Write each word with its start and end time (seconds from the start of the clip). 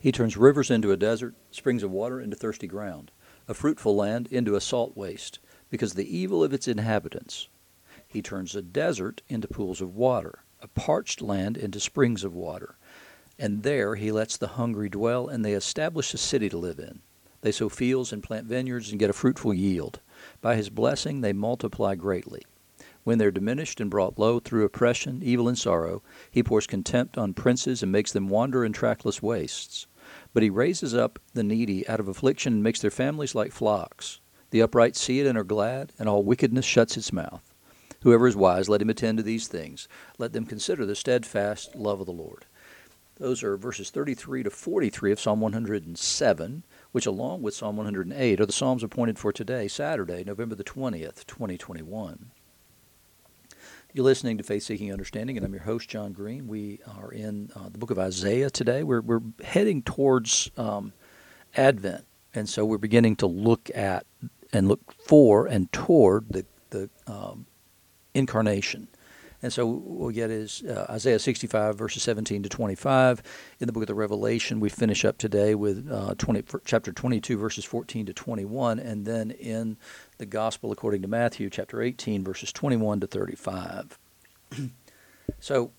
He 0.00 0.12
turns 0.12 0.36
rivers 0.36 0.70
into 0.70 0.92
a 0.92 0.96
desert, 0.96 1.34
springs 1.50 1.82
of 1.82 1.90
water 1.90 2.20
into 2.20 2.36
thirsty 2.36 2.66
ground, 2.66 3.10
a 3.48 3.54
fruitful 3.54 3.96
land 3.96 4.28
into 4.30 4.54
a 4.54 4.60
salt 4.60 4.96
waste, 4.96 5.40
because 5.70 5.92
of 5.92 5.96
the 5.96 6.16
evil 6.16 6.44
of 6.44 6.52
its 6.52 6.68
inhabitants. 6.68 7.48
He 8.06 8.22
turns 8.22 8.54
a 8.54 8.62
desert 8.62 9.22
into 9.28 9.48
pools 9.48 9.80
of 9.80 9.96
water, 9.96 10.44
a 10.62 10.68
parched 10.68 11.20
land 11.20 11.56
into 11.56 11.80
springs 11.80 12.24
of 12.24 12.34
water. 12.34 12.76
And 13.38 13.62
there 13.62 13.96
he 13.96 14.10
lets 14.10 14.36
the 14.36 14.48
hungry 14.48 14.88
dwell, 14.88 15.28
and 15.28 15.44
they 15.44 15.52
establish 15.52 16.14
a 16.14 16.18
city 16.18 16.48
to 16.48 16.56
live 16.56 16.78
in. 16.78 17.00
They 17.40 17.52
sow 17.52 17.68
fields 17.68 18.12
and 18.12 18.22
plant 18.22 18.46
vineyards 18.46 18.90
and 18.90 18.98
get 18.98 19.10
a 19.10 19.12
fruitful 19.12 19.54
yield. 19.54 20.00
By 20.40 20.56
his 20.56 20.70
blessing 20.70 21.20
they 21.20 21.32
multiply 21.32 21.94
greatly. 21.94 22.42
When 23.08 23.16
they're 23.16 23.30
diminished 23.30 23.80
and 23.80 23.88
brought 23.88 24.18
low 24.18 24.38
through 24.38 24.66
oppression, 24.66 25.22
evil, 25.22 25.48
and 25.48 25.56
sorrow, 25.56 26.02
he 26.30 26.42
pours 26.42 26.66
contempt 26.66 27.16
on 27.16 27.32
princes 27.32 27.82
and 27.82 27.90
makes 27.90 28.12
them 28.12 28.28
wander 28.28 28.66
in 28.66 28.74
trackless 28.74 29.22
wastes. 29.22 29.86
But 30.34 30.42
he 30.42 30.50
raises 30.50 30.94
up 30.94 31.18
the 31.32 31.42
needy 31.42 31.88
out 31.88 32.00
of 32.00 32.08
affliction 32.08 32.52
and 32.52 32.62
makes 32.62 32.82
their 32.82 32.90
families 32.90 33.34
like 33.34 33.50
flocks. 33.50 34.20
The 34.50 34.60
upright 34.60 34.94
see 34.94 35.20
it 35.20 35.26
and 35.26 35.38
are 35.38 35.42
glad, 35.42 35.94
and 35.98 36.06
all 36.06 36.22
wickedness 36.22 36.66
shuts 36.66 36.98
its 36.98 37.10
mouth. 37.10 37.40
Whoever 38.02 38.26
is 38.26 38.36
wise, 38.36 38.68
let 38.68 38.82
him 38.82 38.90
attend 38.90 39.16
to 39.16 39.24
these 39.24 39.48
things. 39.48 39.88
Let 40.18 40.34
them 40.34 40.44
consider 40.44 40.84
the 40.84 40.94
steadfast 40.94 41.74
love 41.74 42.00
of 42.00 42.06
the 42.06 42.12
Lord. 42.12 42.44
Those 43.16 43.42
are 43.42 43.56
verses 43.56 43.88
33 43.88 44.42
to 44.42 44.50
43 44.50 45.12
of 45.12 45.18
Psalm 45.18 45.40
107, 45.40 46.62
which, 46.92 47.06
along 47.06 47.40
with 47.40 47.54
Psalm 47.54 47.78
108, 47.78 48.38
are 48.38 48.44
the 48.44 48.52
Psalms 48.52 48.82
appointed 48.82 49.18
for 49.18 49.32
today, 49.32 49.66
Saturday, 49.66 50.24
November 50.24 50.54
the 50.54 50.62
20th, 50.62 51.24
2021. 51.24 52.32
You're 53.94 54.04
listening 54.04 54.36
to 54.36 54.44
Faith 54.44 54.64
Seeking 54.64 54.92
Understanding, 54.92 55.38
and 55.38 55.46
I'm 55.46 55.54
your 55.54 55.62
host, 55.62 55.88
John 55.88 56.12
Green. 56.12 56.46
We 56.46 56.80
are 56.98 57.10
in 57.10 57.50
uh, 57.56 57.70
the 57.70 57.78
book 57.78 57.90
of 57.90 57.98
Isaiah 57.98 58.50
today. 58.50 58.82
We're, 58.82 59.00
we're 59.00 59.22
heading 59.42 59.80
towards 59.80 60.50
um, 60.58 60.92
Advent, 61.56 62.04
and 62.34 62.46
so 62.46 62.66
we're 62.66 62.76
beginning 62.76 63.16
to 63.16 63.26
look 63.26 63.70
at 63.74 64.04
and 64.52 64.68
look 64.68 64.92
for 64.92 65.46
and 65.46 65.72
toward 65.72 66.28
the, 66.28 66.44
the 66.68 66.90
um, 67.06 67.46
incarnation. 68.12 68.88
And 69.42 69.52
so 69.52 69.66
we'll 69.66 70.10
get 70.10 70.30
is 70.30 70.62
uh, 70.62 70.86
Isaiah 70.90 71.18
65 71.18 71.76
verses 71.76 72.02
17 72.02 72.42
to 72.42 72.48
25. 72.48 73.22
In 73.60 73.66
the 73.66 73.72
book 73.72 73.84
of 73.84 73.86
the 73.86 73.94
Revelation, 73.94 74.58
we 74.58 74.68
finish 74.68 75.04
up 75.04 75.18
today 75.18 75.54
with 75.54 75.88
uh, 75.90 76.14
20, 76.18 76.44
chapter 76.64 76.92
22 76.92 77.36
verses 77.36 77.64
14 77.64 78.06
to 78.06 78.12
21, 78.12 78.78
and 78.78 79.06
then 79.06 79.30
in 79.30 79.76
the 80.18 80.26
Gospel 80.26 80.72
according 80.72 81.02
to 81.02 81.08
Matthew, 81.08 81.50
chapter 81.50 81.80
18 81.80 82.24
verses 82.24 82.52
21 82.52 83.00
to 83.00 83.06
35. 83.06 83.98
so 85.40 85.70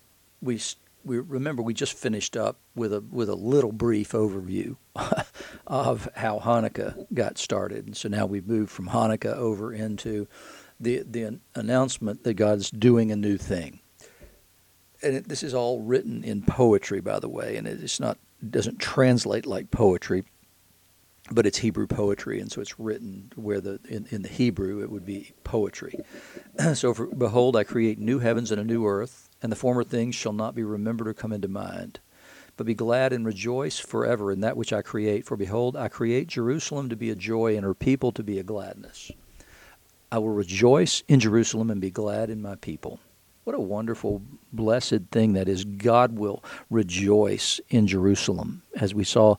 we 0.42 0.60
we 1.04 1.18
remember 1.18 1.62
we 1.62 1.74
just 1.74 1.94
finished 1.94 2.36
up 2.36 2.58
with 2.76 2.94
a 2.94 3.02
with 3.02 3.30
a 3.30 3.36
little 3.36 3.72
brief 3.72 4.12
overview 4.12 4.76
of 5.68 6.10
how 6.16 6.40
Hanukkah 6.40 7.06
got 7.14 7.38
started, 7.38 7.88
and 7.88 7.98
so 7.98 8.10
now 8.10 8.26
we've 8.26 8.48
moved 8.48 8.72
from 8.72 8.90
Hanukkah 8.90 9.36
over 9.36 9.74
into 9.74 10.28
the 10.80 11.04
the 11.06 11.40
announcement 11.56 12.24
that 12.24 12.36
God's 12.36 12.72
doing 12.72 13.12
a 13.12 13.16
new 13.16 13.38
thing. 13.38 13.80
And 15.02 15.16
it, 15.16 15.30
this 15.30 15.44
is 15.44 15.54
all 15.54 15.82
written 15.82 16.24
in 16.24 16.42
poetry, 16.42 17.00
by 17.00 17.20
the 17.20 17.30
way, 17.30 17.56
and 17.56 17.68
it's 17.68 18.00
not 18.00 18.18
doesn't 18.48 18.80
translate 18.80 19.46
like 19.46 19.72
poetry, 19.72 20.24
but 21.32 21.46
it's 21.46 21.60
Hebrew 21.60 21.88
poetry, 21.88 22.40
and 22.40 22.52
so 22.52 22.62
it's 22.62 22.80
written 22.80 23.32
where 23.36 23.62
the 23.62 23.80
in, 23.88 24.08
in 24.10 24.22
the 24.24 24.30
Hebrew 24.30 24.82
it 24.82 24.90
would 24.90 25.06
be 25.06 25.32
poetry. 25.44 26.00
so, 26.74 26.94
for, 26.94 27.08
behold, 27.08 27.56
I 27.56 27.64
create 27.64 28.00
new 28.00 28.20
heavens 28.20 28.52
and 28.52 28.60
a 28.60 28.64
new 28.64 28.86
earth, 28.86 29.30
and 29.42 29.52
the 29.52 29.58
former 29.58 29.84
things 29.84 30.16
shall 30.16 30.34
not 30.34 30.56
be 30.56 30.64
remembered 30.64 31.08
or 31.08 31.14
come 31.14 31.32
into 31.32 31.48
mind. 31.48 32.00
But 32.58 32.66
be 32.66 32.74
glad 32.74 33.14
and 33.14 33.26
rejoice 33.26 33.80
forever 33.80 34.34
in 34.34 34.42
that 34.42 34.58
which 34.58 34.74
I 34.74 34.82
create. 34.82 35.26
For 35.26 35.38
behold, 35.38 35.78
I 35.78 35.88
create 35.88 36.28
Jerusalem 36.28 36.90
to 36.90 36.98
be 36.98 37.10
a 37.10 37.16
joy, 37.16 37.56
and 37.56 37.64
her 37.64 37.74
people 37.74 38.12
to 38.14 38.24
be 38.24 38.38
a 38.38 38.44
gladness. 38.44 39.12
I 40.12 40.18
will 40.18 40.30
rejoice 40.30 41.04
in 41.08 41.20
Jerusalem 41.20 41.70
and 41.70 41.80
be 41.80 41.92
glad 41.92 42.30
in 42.30 42.42
my 42.42 42.56
people. 42.56 43.00
What 43.44 43.56
a 43.56 43.60
wonderful, 43.60 44.22
blessed 44.54 45.02
thing 45.12 45.34
that 45.34 45.48
is. 45.48 45.66
God 45.66 46.18
will 46.18 46.44
rejoice 46.70 47.60
in 47.70 47.88
Jerusalem. 47.88 48.62
As 48.80 48.94
we 48.94 49.04
saw 49.04 49.36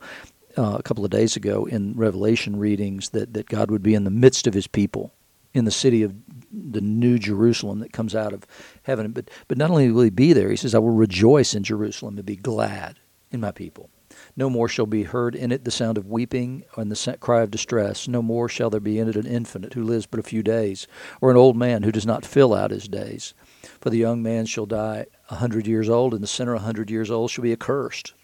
uh, 0.59 0.77
a 0.79 0.83
couple 0.83 1.05
of 1.05 1.11
days 1.11 1.37
ago 1.37 1.65
in 1.67 1.95
Revelation 1.97 2.57
readings, 2.57 3.11
that, 3.11 3.35
that 3.35 3.47
God 3.47 3.71
would 3.71 3.83
be 3.83 3.95
in 3.95 4.05
the 4.05 4.11
midst 4.11 4.47
of 4.47 4.55
his 4.55 4.67
people, 4.67 5.13
in 5.55 5.65
the 5.65 5.71
city 5.71 6.03
of 6.03 6.15
the 6.53 6.81
new 6.81 7.19
Jerusalem 7.19 7.81
that 7.81 7.93
comes 7.93 8.15
out 8.15 8.33
of 8.33 8.47
heaven. 8.83 9.13
But, 9.13 9.31
but 9.49 9.59
not 9.59 9.71
only 9.71 9.91
will 9.91 10.03
he 10.03 10.11
be 10.11 10.33
there, 10.33 10.51
he 10.51 10.57
says, 10.57 10.75
I 10.75 10.79
will 10.79 10.91
rejoice 10.91 11.55
in 11.55 11.63
Jerusalem 11.63 12.17
and 12.17 12.27
be 12.27 12.37
glad 12.37 12.99
in 13.31 13.41
my 13.41 13.53
people. 13.53 13.91
No 14.37 14.49
more 14.49 14.69
shall 14.69 14.87
be 14.87 15.03
heard 15.03 15.35
in 15.35 15.53
it 15.53 15.65
the 15.65 15.71
sound 15.71 15.99
of 15.99 16.07
weeping 16.07 16.65
and 16.77 16.91
the 16.91 17.17
cry 17.19 17.43
of 17.43 17.51
distress. 17.51 18.07
No 18.09 18.23
more 18.23 18.49
shall 18.49 18.71
there 18.71 18.81
be 18.81 18.99
in 18.99 19.09
it 19.09 19.17
an 19.17 19.27
infant 19.27 19.75
who 19.75 19.83
lives 19.83 20.07
but 20.07 20.21
a 20.21 20.25
few 20.25 20.43
days, 20.43 20.87
or 21.21 21.31
an 21.31 21.37
old 21.37 21.57
man 21.57 21.83
who 21.83 21.93
does 21.93 22.07
not 22.07 22.25
fill 22.25 22.55
out 22.55 22.71
his 22.71 22.89
days. 22.89 23.35
For 23.81 23.91
the 23.91 23.99
young 23.99 24.23
man 24.23 24.47
shall 24.47 24.67
die 24.67 25.07
a 25.31 25.37
hundred 25.37 25.67
years 25.67 25.89
old, 25.89 26.15
and 26.15 26.23
the 26.23 26.29
sinner 26.29 26.55
a 26.55 26.61
hundred 26.61 26.91
years 26.91 27.11
old 27.11 27.31
shall 27.31 27.43
be 27.43 27.53
accursed. 27.53 28.15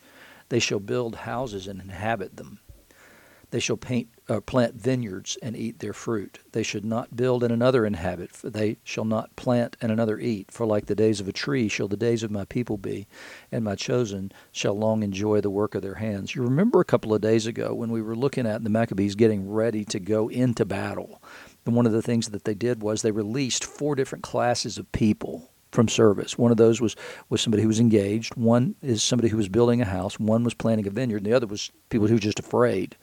They 0.49 0.61
shall 0.61 0.81
build 0.81 1.17
houses 1.17 1.67
and 1.67 1.81
inhabit 1.81 2.37
them. 2.37 2.61
They 3.51 3.61
shall 3.61 3.77
paint, 3.77 4.09
uh, 4.29 4.41
plant 4.41 4.75
vineyards 4.75 5.39
and 5.43 5.57
eat 5.57 5.79
their 5.79 5.93
fruit. 5.93 6.41
They 6.53 6.63
should 6.63 6.85
not 6.85 7.17
build 7.17 7.43
and 7.43 7.53
another 7.53 7.87
inhabit, 7.87 8.33
for 8.33 8.51
they 8.51 8.79
shall 8.83 9.05
not 9.05 9.35
plant 9.37 9.77
and 9.81 9.93
another 9.93 10.19
eat. 10.19 10.51
For 10.51 10.67
like 10.67 10.87
the 10.87 10.95
days 10.95 11.21
of 11.21 11.29
a 11.29 11.33
tree 11.33 11.69
shall 11.69 11.89
the 11.89 11.97
days 11.97 12.23
of 12.23 12.31
my 12.31 12.45
people 12.45 12.77
be, 12.77 13.07
and 13.53 13.65
my 13.65 13.75
chosen 13.75 14.33
shall 14.53 14.75
long 14.75 15.03
enjoy 15.03 15.41
the 15.41 15.51
work 15.51 15.75
of 15.75 15.83
their 15.83 15.95
hands. 15.95 16.35
You 16.35 16.43
remember 16.43 16.81
a 16.81 16.85
couple 16.85 17.15
of 17.15 17.21
days 17.21 17.47
ago 17.47 17.73
when 17.75 17.91
we 17.91 18.03
were 18.03 18.17
looking 18.17 18.47
at 18.47 18.65
the 18.65 18.71
Maccabees 18.71 19.15
getting 19.15 19.51
ready 19.51 19.85
to 19.87 20.01
go 20.01 20.29
into 20.29 20.65
battle. 20.65 21.23
And 21.65 21.75
one 21.75 21.87
of 21.87 21.93
the 21.93 22.03
things 22.03 22.31
that 22.31 22.45
they 22.45 22.55
did 22.55 22.83
was 22.83 23.03
they 23.03 23.11
released 23.11 23.65
four 23.65 23.95
different 23.95 24.25
classes 24.25 24.79
of 24.79 24.91
people 24.93 25.51
from 25.73 25.89
service. 25.89 26.39
One 26.39 26.51
of 26.51 26.57
those 26.57 26.81
was 26.81 26.97
was 27.29 27.41
somebody 27.41 27.63
who 27.63 27.69
was 27.69 27.81
engaged. 27.81 28.35
One 28.35 28.77
is 28.83 29.03
somebody 29.03 29.29
who 29.29 29.37
was 29.37 29.49
building 29.49 29.83
a 29.83 29.85
house. 29.85 30.19
One 30.19 30.45
was 30.45 30.55
planting 30.55 30.87
a 30.87 30.91
vineyard. 30.91 31.19
And 31.19 31.27
the 31.27 31.33
other 31.33 31.47
was 31.47 31.71
people 31.91 32.07
who 32.07 32.15
were 32.15 32.21
just 32.21 32.39
afraid. 32.39 32.97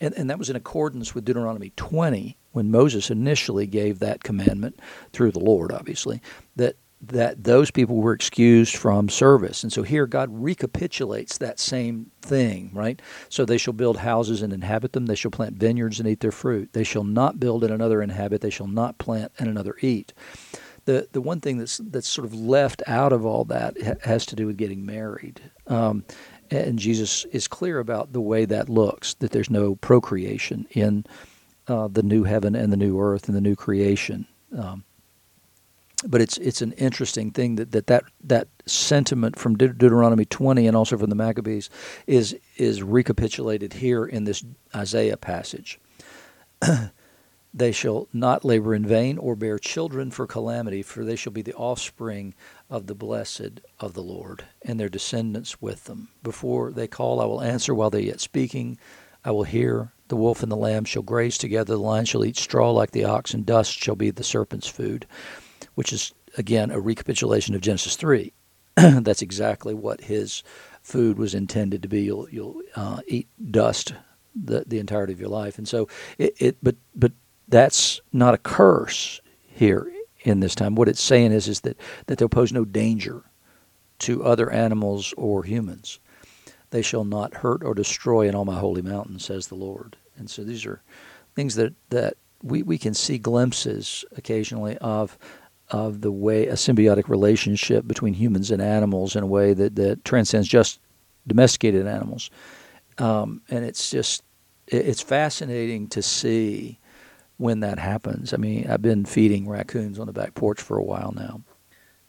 And, 0.00 0.14
and 0.14 0.28
that 0.30 0.38
was 0.38 0.50
in 0.50 0.56
accordance 0.56 1.14
with 1.14 1.24
Deuteronomy 1.24 1.72
20 1.76 2.36
when 2.52 2.70
Moses 2.70 3.10
initially 3.10 3.66
gave 3.66 3.98
that 3.98 4.22
commandment 4.22 4.80
through 5.12 5.32
the 5.32 5.40
Lord, 5.40 5.72
obviously, 5.72 6.20
that 6.56 6.76
that 7.02 7.44
those 7.44 7.70
people 7.70 7.96
were 7.96 8.14
excused 8.14 8.74
from 8.74 9.10
service. 9.10 9.62
And 9.62 9.70
so 9.70 9.82
here 9.82 10.06
God 10.06 10.30
recapitulates 10.32 11.36
that 11.38 11.60
same 11.60 12.10
thing, 12.22 12.70
right? 12.72 13.00
So 13.28 13.44
they 13.44 13.58
shall 13.58 13.74
build 13.74 13.98
houses 13.98 14.40
and 14.40 14.50
inhabit 14.50 14.94
them. 14.94 15.04
They 15.04 15.14
shall 15.14 15.30
plant 15.30 15.56
vineyards 15.56 16.00
and 16.00 16.08
eat 16.08 16.20
their 16.20 16.32
fruit. 16.32 16.72
They 16.72 16.84
shall 16.84 17.04
not 17.04 17.38
build 17.38 17.64
and 17.64 17.72
another 17.72 18.00
inhabit. 18.00 18.40
They 18.40 18.50
shall 18.50 18.66
not 18.66 18.96
plant 18.96 19.30
and 19.38 19.46
another 19.46 19.76
eat 19.82 20.14
the 20.86 21.08
the 21.12 21.20
one 21.20 21.40
thing 21.40 21.58
that's 21.58 21.78
that's 21.78 22.08
sort 22.08 22.24
of 22.24 22.34
left 22.34 22.82
out 22.86 23.12
of 23.12 23.26
all 23.26 23.44
that 23.44 23.76
has 24.02 24.24
to 24.26 24.36
do 24.36 24.46
with 24.46 24.56
getting 24.56 24.86
married. 24.86 25.40
Um, 25.66 26.04
and 26.50 26.78
Jesus 26.78 27.24
is 27.26 27.48
clear 27.48 27.78
about 27.78 28.12
the 28.12 28.20
way 28.20 28.44
that 28.44 28.68
looks. 28.68 29.14
That 29.14 29.32
there's 29.32 29.50
no 29.50 29.76
procreation 29.76 30.66
in 30.70 31.04
uh, 31.68 31.88
the 31.88 32.02
new 32.02 32.24
heaven 32.24 32.54
and 32.54 32.72
the 32.72 32.76
new 32.76 33.00
earth 33.00 33.28
and 33.28 33.36
the 33.36 33.40
new 33.40 33.56
creation. 33.56 34.26
Um, 34.56 34.84
but 36.06 36.20
it's 36.20 36.36
it's 36.38 36.62
an 36.62 36.72
interesting 36.72 37.30
thing 37.30 37.56
that, 37.56 37.72
that 37.72 37.86
that 37.86 38.04
that 38.22 38.48
sentiment 38.66 39.38
from 39.38 39.56
De- 39.56 39.68
Deuteronomy 39.68 40.24
20 40.24 40.66
and 40.66 40.76
also 40.76 40.96
from 40.98 41.10
the 41.10 41.16
Maccabees 41.16 41.70
is 42.06 42.36
is 42.56 42.82
recapitulated 42.82 43.74
here 43.74 44.04
in 44.04 44.24
this 44.24 44.44
Isaiah 44.74 45.16
passage. 45.16 45.80
They 47.56 47.72
shall 47.72 48.06
not 48.12 48.44
labor 48.44 48.74
in 48.74 48.84
vain 48.84 49.16
or 49.16 49.34
bear 49.34 49.58
children 49.58 50.10
for 50.10 50.26
calamity, 50.26 50.82
for 50.82 51.06
they 51.06 51.16
shall 51.16 51.32
be 51.32 51.40
the 51.40 51.54
offspring 51.54 52.34
of 52.68 52.86
the 52.86 52.94
blessed 52.94 53.62
of 53.80 53.94
the 53.94 54.02
Lord, 54.02 54.44
and 54.60 54.78
their 54.78 54.90
descendants 54.90 55.62
with 55.62 55.84
them. 55.84 56.08
Before 56.22 56.70
they 56.70 56.86
call, 56.86 57.18
I 57.18 57.24
will 57.24 57.40
answer 57.40 57.74
while 57.74 57.88
they 57.88 58.00
are 58.00 58.12
yet 58.12 58.20
speaking. 58.20 58.76
I 59.24 59.30
will 59.30 59.44
hear. 59.44 59.90
The 60.08 60.16
wolf 60.16 60.42
and 60.42 60.52
the 60.52 60.56
lamb 60.56 60.84
shall 60.84 61.02
graze 61.02 61.38
together, 61.38 61.74
the 61.74 61.80
lion 61.80 62.04
shall 62.04 62.26
eat 62.26 62.36
straw 62.36 62.70
like 62.72 62.90
the 62.90 63.06
ox, 63.06 63.32
and 63.32 63.46
dust 63.46 63.72
shall 63.72 63.96
be 63.96 64.10
the 64.10 64.22
serpent's 64.22 64.68
food, 64.68 65.06
which 65.74 65.94
is, 65.94 66.12
again, 66.36 66.70
a 66.70 66.78
recapitulation 66.78 67.54
of 67.54 67.62
Genesis 67.62 67.96
3. 67.96 68.34
That's 68.76 69.22
exactly 69.22 69.72
what 69.72 70.02
his 70.02 70.42
food 70.82 71.18
was 71.18 71.34
intended 71.34 71.80
to 71.82 71.88
be. 71.88 72.02
You'll, 72.02 72.28
you'll 72.28 72.60
uh, 72.76 73.00
eat 73.08 73.28
dust 73.50 73.94
the, 74.34 74.62
the 74.66 74.78
entirety 74.78 75.14
of 75.14 75.20
your 75.20 75.30
life. 75.30 75.56
And 75.56 75.66
so 75.66 75.88
it, 76.18 76.34
it 76.38 76.56
but, 76.62 76.76
but 76.94 77.12
that's 77.48 78.00
not 78.12 78.34
a 78.34 78.38
curse 78.38 79.20
here 79.46 79.92
in 80.24 80.40
this 80.40 80.54
time. 80.54 80.74
What 80.76 80.88
it's 80.88 81.02
saying 81.02 81.32
is, 81.32 81.48
is 81.48 81.60
that, 81.62 81.78
that 82.06 82.18
they'll 82.18 82.28
pose 82.28 82.52
no 82.52 82.64
danger 82.64 83.24
to 84.00 84.24
other 84.24 84.50
animals 84.50 85.14
or 85.16 85.44
humans. 85.44 86.00
They 86.70 86.82
shall 86.82 87.04
not 87.04 87.34
hurt 87.34 87.64
or 87.64 87.74
destroy 87.74 88.28
in 88.28 88.34
all 88.36 88.44
my 88.46 88.58
holy 88.58 88.82
mountain, 88.82 89.18
says 89.20 89.48
the 89.48 89.56
Lord. 89.56 89.96
And 90.16 90.30
so 90.30 90.44
these 90.44 90.66
are 90.66 90.82
things 91.36 91.56
that, 91.56 91.74
that 91.90 92.16
we, 92.42 92.62
we 92.62 92.78
can 92.78 92.94
see 92.94 93.18
glimpses 93.18 94.04
occasionally 94.16 94.78
of 94.78 95.18
of 95.70 96.02
the 96.02 96.12
way 96.12 96.48
a 96.48 96.54
symbiotic 96.54 97.08
relationship 97.08 97.88
between 97.88 98.14
humans 98.14 98.50
and 98.52 98.62
animals 98.62 99.16
in 99.16 99.24
a 99.24 99.26
way 99.26 99.54
that, 99.54 99.76
that 99.76 100.04
transcends 100.04 100.48
just 100.48 100.80
domesticated 101.26 101.86
animals 101.86 102.24
Um, 102.98 103.42
and 103.50 103.64
it's 103.64 103.90
just 103.90 104.22
it's 104.68 105.02
fascinating 105.02 105.88
to 105.88 106.02
see 106.02 106.78
when 107.38 107.60
that 107.60 107.78
happens. 107.78 108.32
I 108.32 108.36
mean, 108.36 108.68
I've 108.68 108.82
been 108.82 109.04
feeding 109.04 109.48
raccoons 109.48 109.98
on 109.98 110.06
the 110.06 110.12
back 110.12 110.34
porch 110.34 110.60
for 110.60 110.78
a 110.78 110.84
while 110.84 111.12
now, 111.14 111.42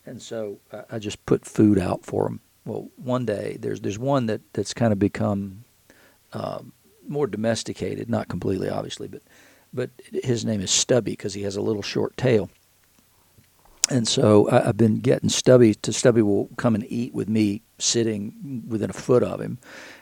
and 0.05 0.21
so 0.21 0.59
I 0.89 0.99
just 0.99 1.25
put 1.25 1.45
food 1.45 1.77
out 1.79 2.05
for 2.05 2.25
them. 2.25 2.41
Well, 2.65 2.89
one 2.95 3.25
day 3.25 3.57
there's 3.59 3.81
there's 3.81 3.99
one 3.99 4.25
that 4.27 4.41
that's 4.53 4.73
kind 4.73 4.91
of 4.91 4.99
become 4.99 5.63
um, 6.33 6.73
more 7.07 7.27
domesticated, 7.27 8.09
not 8.09 8.27
completely 8.27 8.69
obviously, 8.69 9.07
but 9.07 9.21
but 9.73 9.89
his 10.23 10.45
name 10.45 10.61
is 10.61 10.71
Stubby 10.71 11.11
because 11.11 11.33
he 11.33 11.43
has 11.43 11.55
a 11.55 11.61
little 11.61 11.81
short 11.81 12.15
tail. 12.17 12.49
And 13.89 14.07
so 14.07 14.49
I, 14.49 14.65
have 14.65 14.77
been 14.77 14.99
getting 14.99 15.29
Stubby 15.29 15.73
to 15.75 15.93
Stubby 15.93 16.21
will 16.21 16.49
come 16.57 16.75
and 16.75 16.85
eat 16.89 17.13
with 17.13 17.29
me 17.29 17.61
sitting 17.77 18.63
within 18.67 18.89
a 18.89 18.93
foot 18.93 19.23
of 19.23 19.39
him, 19.39 19.59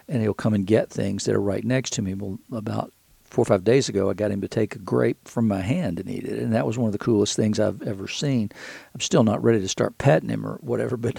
and 0.08 0.22
he'll 0.22 0.34
come 0.34 0.54
and 0.54 0.66
get 0.66 0.90
things 0.90 1.26
that 1.26 1.36
are 1.36 1.42
right 1.42 1.64
next 1.64 1.94
to 1.94 2.02
me. 2.02 2.16
Well, 2.16 2.40
about 2.52 2.94
four 3.26 3.42
or 3.42 3.46
five 3.46 3.64
days 3.64 3.90
ago, 3.90 4.10
I 4.10 4.14
got 4.14 4.32
him 4.32 4.42
to 4.42 4.48
take 4.48 4.76
a 4.76 4.80
grape 4.80 5.28
from 5.28 5.48
my 5.48 5.62
hand 5.62 6.00
and 6.00 6.10
eat 6.10 6.24
it, 6.24 6.40
and 6.40 6.54
that 6.54 6.66
was 6.66 6.78
one 6.78 6.88
of 6.88 6.92
the 6.94 6.98
coolest 6.98 7.36
things 7.36 7.60
I've 7.60 7.82
ever 7.82 8.08
seen. 8.08 8.50
I'm 8.94 9.02
still 9.02 9.24
not 9.24 9.44
ready 9.44 9.60
to 9.60 9.68
start 9.68 9.98
petting 9.98 10.30
him 10.30 10.46
or 10.46 10.56
whatever, 10.62 10.96
but 10.98 11.18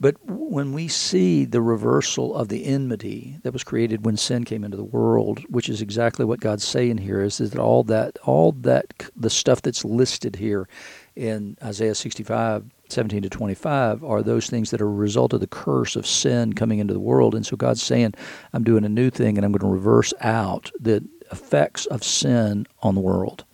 but 0.00 0.16
when 0.26 0.72
we 0.72 0.88
see 0.88 1.44
the 1.44 1.62
reversal 1.62 2.34
of 2.34 2.48
the 2.48 2.66
enmity 2.66 3.38
that 3.42 3.52
was 3.52 3.64
created 3.64 4.04
when 4.04 4.16
sin 4.16 4.44
came 4.44 4.64
into 4.64 4.76
the 4.76 4.84
world, 4.84 5.40
which 5.48 5.68
is 5.68 5.80
exactly 5.80 6.24
what 6.24 6.40
God's 6.40 6.64
saying 6.64 6.98
here, 6.98 7.22
is, 7.22 7.38
that 7.38 7.58
all 7.58 7.84
that 7.84 8.18
all 8.24 8.52
that 8.52 9.10
the 9.16 9.30
stuff 9.30 9.62
that's 9.62 9.84
listed 9.84 10.36
here 10.36 10.68
in 11.16 11.56
Isaiah 11.62 11.94
65 11.94 12.64
17 12.88 13.22
to 13.22 13.30
25 13.30 14.04
are 14.04 14.22
those 14.22 14.48
things 14.48 14.70
that 14.70 14.80
are 14.80 14.86
a 14.86 14.92
result 14.92 15.32
of 15.32 15.40
the 15.40 15.46
curse 15.46 15.96
of 15.96 16.06
sin 16.06 16.52
coming 16.52 16.78
into 16.78 16.94
the 16.94 17.00
world. 17.00 17.34
And 17.34 17.44
so 17.44 17.56
God's 17.56 17.82
saying, 17.82 18.14
I'm 18.52 18.62
doing 18.62 18.84
a 18.84 18.88
new 18.88 19.10
thing 19.10 19.36
and 19.36 19.44
I'm 19.44 19.52
going 19.52 19.68
to 19.68 19.74
reverse 19.74 20.12
out 20.20 20.70
the 20.78 21.04
effects 21.30 21.86
of 21.86 22.02
sin 22.04 22.66
on 22.82 22.94
the 22.94 23.00
world. 23.00 23.44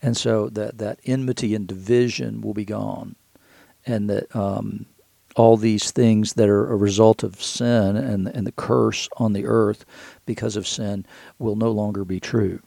And 0.00 0.16
so 0.16 0.48
that, 0.50 0.78
that 0.78 1.00
enmity 1.04 1.54
and 1.54 1.66
division 1.66 2.40
will 2.40 2.54
be 2.54 2.64
gone. 2.64 3.16
And 3.86 4.08
that 4.10 4.34
um, 4.34 4.86
all 5.36 5.56
these 5.56 5.90
things 5.90 6.34
that 6.34 6.48
are 6.48 6.70
a 6.70 6.76
result 6.76 7.22
of 7.22 7.42
sin 7.42 7.96
and, 7.96 8.28
and 8.28 8.46
the 8.46 8.52
curse 8.52 9.08
on 9.16 9.32
the 9.32 9.46
earth 9.46 9.84
because 10.26 10.56
of 10.56 10.66
sin 10.66 11.06
will 11.38 11.56
no 11.56 11.70
longer 11.70 12.04
be 12.04 12.20
true. 12.20 12.60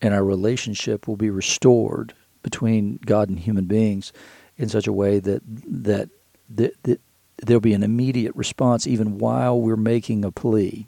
And 0.00 0.14
our 0.14 0.24
relationship 0.24 1.08
will 1.08 1.16
be 1.16 1.30
restored 1.30 2.14
between 2.42 2.98
God 3.06 3.28
and 3.28 3.38
human 3.38 3.64
beings 3.64 4.12
in 4.56 4.68
such 4.68 4.86
a 4.86 4.92
way 4.92 5.20
that 5.20 5.42
that, 5.46 6.10
that, 6.50 6.82
that 6.82 7.00
there'll 7.38 7.60
be 7.60 7.74
an 7.74 7.82
immediate 7.82 8.34
response 8.36 8.86
even 8.86 9.18
while 9.18 9.60
we're 9.60 9.76
making 9.76 10.24
a 10.24 10.30
plea. 10.32 10.86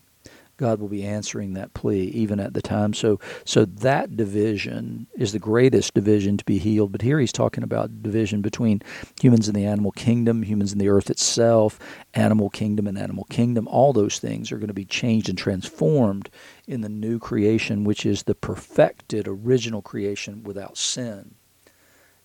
God 0.64 0.80
will 0.80 0.88
be 0.88 1.04
answering 1.04 1.52
that 1.52 1.74
plea 1.74 2.04
even 2.04 2.40
at 2.40 2.54
the 2.54 2.62
time. 2.62 2.94
So 2.94 3.20
so 3.44 3.66
that 3.66 4.16
division 4.16 5.06
is 5.14 5.32
the 5.32 5.38
greatest 5.38 5.92
division 5.92 6.38
to 6.38 6.44
be 6.46 6.56
healed. 6.56 6.90
But 6.90 7.02
here 7.02 7.20
he's 7.20 7.32
talking 7.32 7.62
about 7.62 8.02
division 8.02 8.40
between 8.40 8.80
humans 9.20 9.46
and 9.46 9.54
the 9.54 9.66
animal 9.66 9.92
kingdom, 9.92 10.42
humans 10.42 10.72
and 10.72 10.80
the 10.80 10.88
earth 10.88 11.10
itself, 11.10 11.78
animal 12.14 12.48
kingdom 12.48 12.86
and 12.86 12.96
animal 12.96 13.24
kingdom. 13.24 13.68
All 13.68 13.92
those 13.92 14.18
things 14.18 14.50
are 14.50 14.56
going 14.56 14.68
to 14.68 14.72
be 14.72 14.86
changed 14.86 15.28
and 15.28 15.36
transformed 15.36 16.30
in 16.66 16.80
the 16.80 16.88
new 16.88 17.18
creation, 17.18 17.84
which 17.84 18.06
is 18.06 18.22
the 18.22 18.34
perfected 18.34 19.28
original 19.28 19.82
creation 19.82 20.42
without 20.44 20.78
sin. 20.78 21.34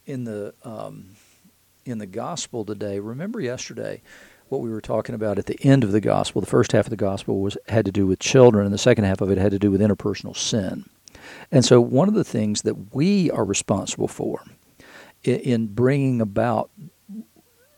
In 0.05 0.23
the 0.23 0.53
um, 0.63 1.17
in 1.83 1.97
the 1.97 2.05
gospel 2.05 2.63
today. 2.63 2.99
Remember 2.99 3.41
yesterday 3.41 4.01
what 4.49 4.61
we 4.61 4.69
were 4.69 4.81
talking 4.81 5.15
about 5.15 5.37
at 5.37 5.45
the 5.45 5.59
end 5.63 5.83
of 5.83 5.91
the 5.91 6.01
gospel. 6.01 6.41
The 6.41 6.47
first 6.47 6.71
half 6.71 6.85
of 6.85 6.89
the 6.89 6.95
gospel 6.95 7.41
was 7.41 7.57
had 7.67 7.85
to 7.85 7.91
do 7.91 8.05
with 8.05 8.19
children, 8.19 8.65
and 8.65 8.73
the 8.73 8.77
second 8.77 9.05
half 9.05 9.21
of 9.21 9.31
it 9.31 9.37
had 9.37 9.51
to 9.51 9.59
do 9.59 9.71
with 9.71 9.81
interpersonal 9.81 10.35
sin. 10.35 10.89
And 11.51 11.63
so, 11.63 11.79
one 11.79 12.07
of 12.07 12.13
the 12.13 12.23
things 12.23 12.63
that 12.63 12.93
we 12.93 13.29
are 13.31 13.45
responsible 13.45 14.07
for 14.07 14.43
in 15.23 15.67
bringing 15.67 16.21
about 16.21 16.71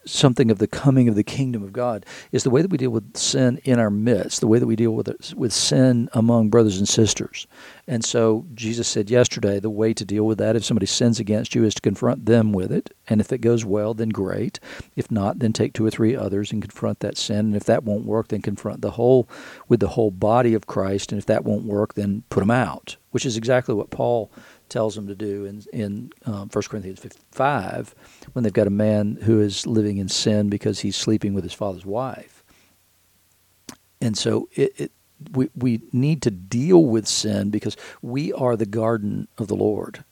something 0.06 0.50
of 0.50 0.58
the 0.58 0.68
coming 0.68 1.08
of 1.08 1.16
the 1.16 1.24
kingdom 1.24 1.64
of 1.64 1.74
God 1.74 2.06
is 2.32 2.44
the 2.44 2.50
way 2.50 2.62
that 2.62 2.72
we 2.72 2.78
deal 2.78 2.90
with 2.90 3.16
sin 3.16 3.60
in 3.64 3.80
our 3.80 3.90
midst, 3.90 4.42
the 4.42 4.48
way 4.48 4.60
that 4.60 4.68
we 4.68 4.76
deal 4.76 4.92
with 4.92 5.08
it, 5.08 5.34
with 5.36 5.54
sin 5.54 6.10
among 6.14 6.50
brothers 6.50 6.78
and 6.78 6.88
sisters. 6.88 7.48
And 7.88 8.04
so 8.04 8.46
Jesus 8.54 8.88
said 8.88 9.10
yesterday, 9.10 9.60
the 9.60 9.70
way 9.70 9.94
to 9.94 10.06
deal 10.06 10.26
with 10.26 10.38
that 10.38 10.56
if 10.56 10.64
somebody 10.66 10.86
sins 10.86 11.20
against 11.20 11.56
you 11.56 11.64
is 11.64 11.76
to 11.76 11.82
confront 11.82 12.26
them 12.26 12.54
with 12.54 12.72
it, 12.72 12.94
and 13.08 13.20
if 13.20 13.32
it 13.32 13.40
goes 13.40 13.66
well, 13.66 13.94
then 13.94 14.10
great. 14.10 14.60
If 14.96 15.12
not, 15.12 15.40
then 15.40 15.54
take 15.54 15.74
two 15.74 15.86
or 15.86 15.92
three 15.92 16.16
others 16.16 16.52
and 16.52 16.62
confront 16.62 17.00
that 17.02 17.18
sin. 17.18 17.40
And 17.48 17.56
if 17.56 17.66
that 17.66 17.84
won't 17.84 18.06
work, 18.06 18.30
then 18.30 18.42
confront 18.42 18.82
the 18.82 18.92
whole 18.92 19.28
with 19.68 19.80
the 19.82 19.90
whole 19.90 20.12
body 20.12 20.54
of 20.54 20.68
Christ. 20.68 21.12
And 21.12 21.20
if 21.20 21.26
that 21.26 21.44
won't 21.44 21.66
work, 21.66 21.96
then 21.96 22.24
put 22.30 22.40
them 22.40 22.52
out, 22.52 22.96
which 23.12 23.26
is 23.26 23.38
exactly 23.38 23.76
what 23.76 23.90
Paul 23.90 24.32
tells 24.72 24.96
them 24.96 25.06
to 25.08 25.16
do 25.16 25.46
in 25.46 25.64
in 25.72 26.12
um, 26.26 26.50
1 26.52 26.64
Corinthians 26.70 27.06
5 27.32 27.96
when 28.34 28.44
they've 28.44 28.54
got 28.54 28.68
a 28.68 28.72
man 28.72 29.20
who 29.22 29.40
is 29.40 29.68
living 29.68 29.98
in 29.98 30.10
sin 30.10 30.50
because 30.50 30.80
he's 30.80 30.96
sleeping 30.96 31.34
with 31.36 31.44
his 31.44 31.54
father's 31.54 31.86
wife. 31.86 32.44
And 34.00 34.18
so 34.18 34.50
it, 34.54 34.74
it 34.80 34.92
we 35.34 35.50
we 35.56 35.82
need 35.92 36.24
to 36.24 36.32
deal 36.32 36.86
with 36.86 37.08
sin 37.08 37.52
because 37.52 37.78
we 38.02 38.34
are 38.34 38.56
the 38.56 38.66
garden 38.66 39.28
of 39.38 39.48
the 39.48 39.56
Lord. 39.56 40.04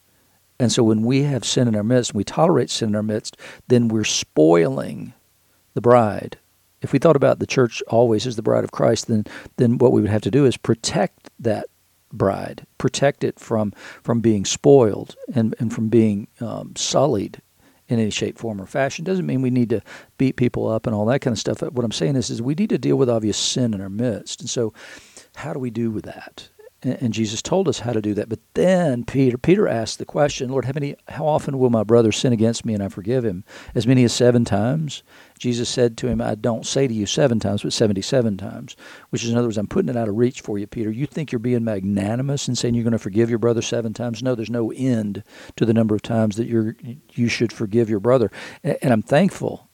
And 0.60 0.70
so 0.70 0.84
when 0.84 1.02
we 1.02 1.22
have 1.22 1.44
sin 1.44 1.66
in 1.66 1.74
our 1.74 1.82
midst 1.82 2.10
and 2.10 2.18
we 2.18 2.24
tolerate 2.24 2.68
sin 2.68 2.90
in 2.90 2.96
our 2.96 3.02
midst, 3.02 3.38
then 3.68 3.88
we're 3.88 4.04
spoiling 4.04 5.14
the 5.72 5.80
bride. 5.80 6.36
If 6.82 6.92
we 6.92 6.98
thought 6.98 7.16
about 7.16 7.38
the 7.38 7.46
church 7.46 7.82
always 7.88 8.26
as 8.26 8.36
the 8.36 8.42
bride 8.42 8.64
of 8.64 8.70
Christ, 8.70 9.08
then 9.08 9.24
then 9.56 9.78
what 9.78 9.92
we 9.92 10.02
would 10.02 10.10
have 10.10 10.22
to 10.22 10.30
do 10.30 10.44
is 10.44 10.56
protect 10.56 11.30
that 11.40 11.66
bride, 12.12 12.66
protect 12.78 13.24
it 13.24 13.38
from 13.38 13.72
from 14.02 14.20
being 14.20 14.44
spoiled 14.44 15.16
and, 15.34 15.54
and 15.58 15.72
from 15.72 15.88
being 15.88 16.28
um, 16.40 16.74
sullied 16.76 17.40
in 17.88 17.98
any 17.98 18.10
shape, 18.10 18.38
form, 18.38 18.60
or 18.60 18.66
fashion. 18.66 19.04
Doesn't 19.04 19.26
mean 19.26 19.42
we 19.42 19.50
need 19.50 19.70
to 19.70 19.82
beat 20.16 20.36
people 20.36 20.68
up 20.68 20.86
and 20.86 20.94
all 20.94 21.06
that 21.06 21.20
kind 21.20 21.32
of 21.32 21.38
stuff. 21.38 21.60
What 21.60 21.84
I'm 21.84 21.92
saying 21.92 22.16
is, 22.16 22.30
is 22.30 22.40
we 22.40 22.54
need 22.54 22.70
to 22.70 22.78
deal 22.78 22.96
with 22.96 23.10
obvious 23.10 23.36
sin 23.36 23.74
in 23.74 23.80
our 23.80 23.88
midst. 23.88 24.40
And 24.40 24.48
so, 24.48 24.72
how 25.36 25.52
do 25.52 25.58
we 25.58 25.70
do 25.70 25.90
with 25.90 26.04
that? 26.04 26.48
And 26.82 27.12
Jesus 27.12 27.42
told 27.42 27.68
us 27.68 27.80
how 27.80 27.92
to 27.92 28.00
do 28.00 28.14
that. 28.14 28.28
But 28.28 28.40
then 28.54 29.04
Peter 29.04 29.36
Peter 29.36 29.68
asked 29.68 29.98
the 29.98 30.04
question, 30.04 30.48
Lord, 30.50 30.64
how 30.64 30.72
many 30.74 30.96
how 31.08 31.26
often 31.26 31.58
will 31.58 31.70
my 31.70 31.84
brother 31.84 32.12
sin 32.12 32.32
against 32.32 32.64
me 32.64 32.74
and 32.74 32.82
I 32.82 32.88
forgive 32.88 33.24
him? 33.24 33.44
As 33.74 33.86
many 33.86 34.04
as 34.04 34.12
seven 34.12 34.44
times? 34.44 35.02
Jesus 35.38 35.68
said 35.68 35.96
to 35.98 36.08
him, 36.08 36.20
I 36.20 36.34
don't 36.34 36.66
say 36.66 36.88
to 36.88 36.94
you 36.94 37.06
seven 37.06 37.38
times, 37.38 37.62
but 37.62 37.72
seventy 37.72 38.00
seven 38.00 38.36
times. 38.36 38.76
Which 39.10 39.24
is 39.24 39.30
in 39.30 39.36
other 39.36 39.48
words, 39.48 39.58
I'm 39.58 39.66
putting 39.66 39.90
it 39.90 39.96
out 39.96 40.08
of 40.08 40.16
reach 40.16 40.40
for 40.40 40.58
you, 40.58 40.66
Peter. 40.66 40.90
You 40.90 41.06
think 41.06 41.32
you're 41.32 41.38
being 41.38 41.64
magnanimous 41.64 42.48
and 42.48 42.56
saying 42.56 42.74
you're 42.74 42.84
going 42.84 42.92
to 42.92 42.98
forgive 42.98 43.28
your 43.28 43.38
brother 43.38 43.62
seven 43.62 43.92
times? 43.92 44.22
No, 44.22 44.34
there's 44.34 44.50
no 44.50 44.72
end 44.72 45.22
to 45.56 45.66
the 45.66 45.74
number 45.74 45.94
of 45.94 46.02
times 46.02 46.36
that 46.36 46.46
you're 46.46 46.76
you 47.12 47.28
should 47.28 47.52
forgive 47.52 47.90
your 47.90 48.00
brother. 48.00 48.30
And 48.62 48.92
I'm 48.92 49.02
thankful 49.02 49.68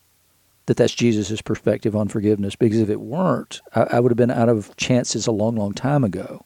that 0.67 0.77
that's 0.77 0.95
Jesus' 0.95 1.41
perspective 1.41 1.95
on 1.95 2.09
forgiveness, 2.09 2.57
because 2.57 2.81
if 2.81 2.91
it 2.91 3.01
weren't, 3.01 3.61
I, 3.75 3.83
I 3.83 4.01
would 4.01 4.11
have 4.11 4.17
been 4.17 4.33
out 4.33 4.49
of 4.49 4.77
chances 4.77 5.29
a 5.29 5.33
long, 5.33 5.55
long 5.55 5.73
time 5.73 6.03
ago 6.03 6.45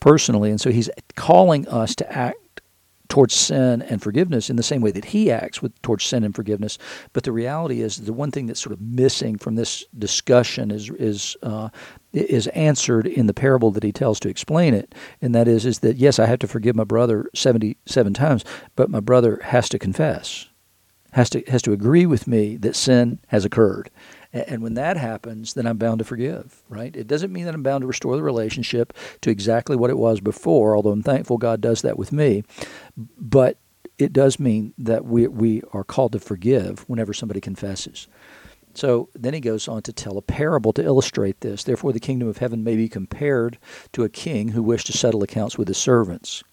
personally. 0.00 0.50
And 0.50 0.60
so 0.60 0.70
he's 0.70 0.90
calling 1.16 1.66
us 1.68 1.94
to 1.96 2.12
act 2.12 2.36
towards 3.08 3.34
sin 3.34 3.82
and 3.82 4.02
forgiveness 4.02 4.50
in 4.50 4.56
the 4.56 4.62
same 4.62 4.82
way 4.82 4.90
that 4.90 5.06
he 5.06 5.30
acts 5.30 5.62
with 5.62 5.80
towards 5.82 6.04
sin 6.04 6.24
and 6.24 6.34
forgiveness. 6.34 6.78
But 7.12 7.24
the 7.24 7.32
reality 7.32 7.80
is 7.80 7.96
the 7.96 8.12
one 8.12 8.30
thing 8.30 8.46
that's 8.46 8.60
sort 8.60 8.74
of 8.74 8.80
missing 8.80 9.38
from 9.38 9.54
this 9.54 9.84
discussion 9.98 10.70
is 10.70 10.90
is 10.90 11.36
uh, 11.42 11.70
is 12.12 12.46
answered 12.48 13.06
in 13.06 13.26
the 13.26 13.34
parable 13.34 13.70
that 13.72 13.82
he 13.82 13.92
tells 13.92 14.20
to 14.20 14.28
explain 14.28 14.74
it, 14.74 14.94
and 15.22 15.34
that 15.34 15.48
is 15.48 15.64
is 15.64 15.78
that 15.80 15.96
yes, 15.96 16.18
I 16.18 16.26
have 16.26 16.38
to 16.40 16.48
forgive 16.48 16.76
my 16.76 16.84
brother 16.84 17.30
seventy 17.34 17.76
seven 17.86 18.14
times, 18.14 18.44
but 18.76 18.90
my 18.90 19.00
brother 19.00 19.40
has 19.44 19.68
to 19.70 19.78
confess, 19.78 20.48
has 21.12 21.30
to 21.30 21.42
has 21.48 21.62
to 21.62 21.72
agree 21.72 22.06
with 22.06 22.26
me 22.26 22.56
that 22.58 22.76
sin 22.76 23.20
has 23.28 23.44
occurred, 23.44 23.90
and 24.46 24.62
when 24.62 24.74
that 24.74 24.96
happens, 24.96 25.54
then 25.54 25.66
I'm 25.66 25.78
bound 25.78 25.98
to 25.98 26.04
forgive, 26.04 26.62
right? 26.68 26.94
It 26.94 27.06
doesn't 27.06 27.32
mean 27.32 27.44
that 27.44 27.54
I'm 27.54 27.62
bound 27.62 27.82
to 27.82 27.86
restore 27.86 28.16
the 28.16 28.22
relationship 28.22 28.92
to 29.22 29.30
exactly 29.30 29.76
what 29.76 29.90
it 29.90 29.98
was 29.98 30.20
before, 30.20 30.76
although 30.76 30.90
I'm 30.90 31.02
thankful 31.02 31.38
God 31.38 31.60
does 31.60 31.82
that 31.82 31.98
with 31.98 32.12
me. 32.12 32.44
But 32.96 33.58
it 33.98 34.12
does 34.12 34.38
mean 34.38 34.74
that 34.78 35.04
we, 35.04 35.26
we 35.26 35.62
are 35.72 35.84
called 35.84 36.12
to 36.12 36.20
forgive 36.20 36.88
whenever 36.88 37.12
somebody 37.12 37.40
confesses. 37.40 38.06
So 38.74 39.08
then 39.14 39.34
he 39.34 39.40
goes 39.40 39.66
on 39.66 39.82
to 39.82 39.92
tell 39.92 40.18
a 40.18 40.22
parable 40.22 40.72
to 40.74 40.84
illustrate 40.84 41.40
this. 41.40 41.64
Therefore, 41.64 41.92
the 41.92 41.98
kingdom 41.98 42.28
of 42.28 42.38
heaven 42.38 42.62
may 42.62 42.76
be 42.76 42.88
compared 42.88 43.58
to 43.92 44.04
a 44.04 44.08
king 44.08 44.48
who 44.48 44.62
wished 44.62 44.86
to 44.86 44.92
settle 44.92 45.22
accounts 45.22 45.58
with 45.58 45.66
his 45.66 45.78
servants. 45.78 46.44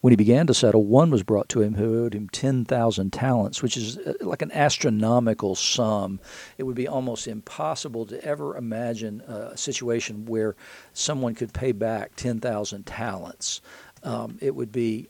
When 0.00 0.12
he 0.12 0.16
began 0.16 0.46
to 0.46 0.54
settle, 0.54 0.84
one 0.84 1.10
was 1.10 1.22
brought 1.22 1.48
to 1.50 1.62
him 1.62 1.74
who 1.74 2.04
owed 2.04 2.14
him 2.14 2.28
10,000 2.28 3.12
talents, 3.12 3.62
which 3.62 3.76
is 3.76 3.98
uh, 3.98 4.14
like 4.20 4.42
an 4.42 4.52
astronomical 4.52 5.54
sum. 5.54 6.20
It 6.58 6.64
would 6.64 6.76
be 6.76 6.88
almost 6.88 7.26
impossible 7.26 8.06
to 8.06 8.24
ever 8.24 8.56
imagine 8.56 9.20
a 9.22 9.56
situation 9.56 10.26
where 10.26 10.56
someone 10.92 11.34
could 11.34 11.52
pay 11.52 11.72
back 11.72 12.16
10,000 12.16 12.86
talents. 12.86 13.60
Um, 14.02 14.38
it 14.40 14.54
would 14.54 14.72
be 14.72 15.08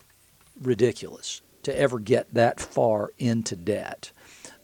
ridiculous 0.61 1.42
to 1.64 1.78
ever 1.78 1.99
get 1.99 2.32
that 2.35 2.61
far 2.61 3.12
into 3.18 3.56
debt. 3.56 4.12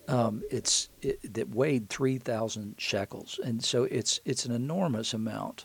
Um, 0.09 0.43
it's 0.51 0.89
it, 1.01 1.51
weighed 1.51 1.89
3,000 1.89 2.75
shekels, 2.79 3.39
and 3.43 3.63
so 3.63 3.85
it's 3.85 4.21
it's 4.25 4.45
an 4.45 4.53
enormous 4.53 5.15
amount 5.15 5.65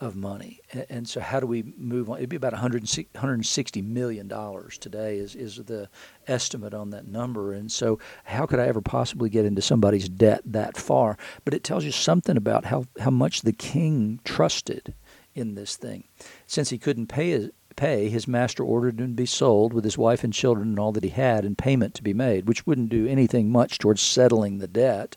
of 0.00 0.16
money. 0.16 0.60
And, 0.88 1.08
so, 1.08 1.20
how 1.20 1.40
do 1.40 1.46
we 1.46 1.74
move 1.76 2.10
on? 2.10 2.18
It'd 2.18 2.28
be 2.28 2.36
about 2.36 2.52
160 2.52 3.82
million 3.82 4.28
dollars 4.28 4.78
today 4.78 5.18
is 5.18 5.34
is 5.34 5.56
the 5.56 5.88
estimate 6.26 6.74
on 6.74 6.90
that 6.90 7.06
number. 7.06 7.52
And 7.52 7.70
so, 7.70 7.98
how 8.24 8.46
could 8.46 8.58
I 8.58 8.66
ever 8.66 8.80
possibly 8.80 9.28
get 9.28 9.44
into 9.44 9.62
somebody's 9.62 10.08
debt 10.08 10.42
that 10.44 10.76
far? 10.76 11.16
But 11.44 11.54
it 11.54 11.64
tells 11.64 11.84
you 11.84 11.92
something 11.92 12.36
about 12.36 12.66
how 12.66 12.84
how 13.00 13.10
much 13.10 13.42
the 13.42 13.52
king 13.52 14.20
trusted 14.24 14.94
in 15.34 15.54
this 15.54 15.76
thing. 15.76 16.04
Since 16.46 16.70
he 16.70 16.78
couldn't 16.78 17.08
pay 17.08 17.30
his, 17.30 17.50
pay, 17.76 18.08
his 18.08 18.28
master 18.28 18.62
ordered 18.64 19.00
him 19.00 19.08
to 19.08 19.14
be 19.14 19.26
sold 19.26 19.72
with 19.72 19.84
his 19.84 19.98
wife 19.98 20.24
and 20.24 20.32
children 20.32 20.68
and 20.68 20.78
all 20.78 20.92
that 20.92 21.04
he 21.04 21.10
had, 21.10 21.44
and 21.44 21.58
payment 21.58 21.94
to 21.94 22.02
be 22.02 22.14
made, 22.14 22.48
which 22.48 22.66
wouldn't 22.66 22.88
do 22.88 23.06
anything 23.06 23.50
much 23.50 23.78
towards 23.78 24.02
settling 24.02 24.58
the 24.58 24.68
debt. 24.68 25.16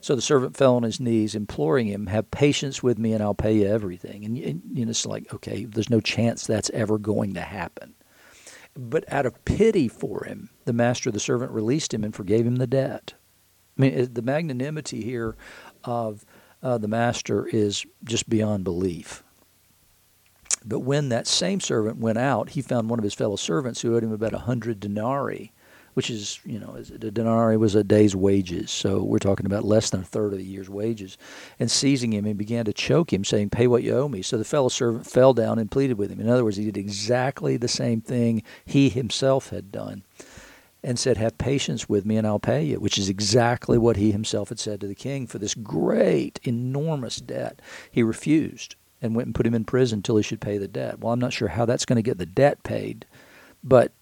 So 0.00 0.14
the 0.14 0.22
servant 0.22 0.56
fell 0.56 0.76
on 0.76 0.82
his 0.82 1.00
knees, 1.00 1.34
imploring 1.34 1.86
him, 1.86 2.06
"Have 2.06 2.30
patience 2.30 2.82
with 2.82 2.98
me, 2.98 3.12
and 3.12 3.22
I'll 3.22 3.34
pay 3.34 3.52
you 3.52 3.66
everything." 3.66 4.24
And, 4.24 4.36
and 4.38 4.62
you 4.72 4.84
know, 4.84 4.90
it's 4.90 5.06
like, 5.06 5.32
okay, 5.34 5.64
there's 5.64 5.90
no 5.90 6.00
chance 6.00 6.46
that's 6.46 6.70
ever 6.70 6.98
going 6.98 7.34
to 7.34 7.40
happen. 7.40 7.94
But 8.74 9.04
out 9.12 9.26
of 9.26 9.44
pity 9.44 9.88
for 9.88 10.24
him, 10.24 10.50
the 10.64 10.72
master 10.72 11.10
of 11.10 11.14
the 11.14 11.20
servant 11.20 11.50
released 11.50 11.92
him 11.92 12.04
and 12.04 12.14
forgave 12.14 12.46
him 12.46 12.56
the 12.56 12.66
debt. 12.66 13.14
I 13.76 13.80
mean, 13.80 14.12
the 14.12 14.22
magnanimity 14.22 15.02
here 15.02 15.36
of 15.84 16.24
uh, 16.62 16.78
the 16.78 16.88
master 16.88 17.46
is 17.46 17.84
just 18.04 18.28
beyond 18.28 18.64
belief. 18.64 19.24
But 20.68 20.80
when 20.80 21.08
that 21.08 21.26
same 21.26 21.60
servant 21.60 21.96
went 21.96 22.18
out, 22.18 22.50
he 22.50 22.60
found 22.60 22.90
one 22.90 22.98
of 22.98 23.02
his 23.02 23.14
fellow 23.14 23.36
servants 23.36 23.80
who 23.80 23.96
owed 23.96 24.04
him 24.04 24.12
about 24.12 24.34
a 24.34 24.40
hundred 24.40 24.80
denarii, 24.80 25.50
which 25.94 26.10
is, 26.10 26.40
you 26.44 26.60
know, 26.60 26.76
a 26.76 27.10
denarii 27.10 27.56
was 27.56 27.74
a 27.74 27.82
day's 27.82 28.14
wages. 28.14 28.70
So 28.70 29.02
we're 29.02 29.18
talking 29.18 29.46
about 29.46 29.64
less 29.64 29.88
than 29.88 30.02
a 30.02 30.04
third 30.04 30.34
of 30.34 30.40
a 30.40 30.42
year's 30.42 30.68
wages. 30.68 31.16
And 31.58 31.70
seizing 31.70 32.12
him, 32.12 32.26
he 32.26 32.34
began 32.34 32.66
to 32.66 32.74
choke 32.74 33.14
him, 33.14 33.24
saying, 33.24 33.48
Pay 33.48 33.66
what 33.66 33.82
you 33.82 33.96
owe 33.96 34.08
me. 34.08 34.20
So 34.20 34.36
the 34.36 34.44
fellow 34.44 34.68
servant 34.68 35.06
fell 35.06 35.32
down 35.32 35.58
and 35.58 35.70
pleaded 35.70 35.96
with 35.96 36.10
him. 36.10 36.20
In 36.20 36.28
other 36.28 36.44
words, 36.44 36.58
he 36.58 36.66
did 36.66 36.76
exactly 36.76 37.56
the 37.56 37.66
same 37.66 38.02
thing 38.02 38.42
he 38.66 38.90
himself 38.90 39.48
had 39.48 39.72
done 39.72 40.02
and 40.82 40.98
said, 40.98 41.16
Have 41.16 41.38
patience 41.38 41.88
with 41.88 42.04
me 42.04 42.18
and 42.18 42.26
I'll 42.26 42.38
pay 42.38 42.62
you, 42.62 42.78
which 42.78 42.98
is 42.98 43.08
exactly 43.08 43.78
what 43.78 43.96
he 43.96 44.12
himself 44.12 44.50
had 44.50 44.60
said 44.60 44.82
to 44.82 44.86
the 44.86 44.94
king 44.94 45.26
for 45.26 45.38
this 45.38 45.54
great, 45.54 46.38
enormous 46.44 47.16
debt. 47.16 47.62
He 47.90 48.02
refused 48.02 48.76
and 49.00 49.14
went 49.14 49.26
and 49.26 49.34
put 49.34 49.46
him 49.46 49.54
in 49.54 49.64
prison 49.64 49.98
until 49.98 50.16
he 50.16 50.22
should 50.22 50.40
pay 50.40 50.58
the 50.58 50.68
debt. 50.68 50.98
Well, 50.98 51.12
I'm 51.12 51.20
not 51.20 51.32
sure 51.32 51.48
how 51.48 51.64
that's 51.64 51.84
going 51.84 51.96
to 51.96 52.02
get 52.02 52.18
the 52.18 52.26
debt 52.26 52.62
paid, 52.62 53.06
but 53.62 53.92